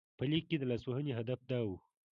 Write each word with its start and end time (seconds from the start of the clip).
په 0.17 0.23
لیک 0.31 0.43
کې 0.49 0.57
د 0.59 0.63
لاسوهنې 0.71 1.11
هدف 1.19 1.39
دا 1.49 1.59
و. 1.67 1.69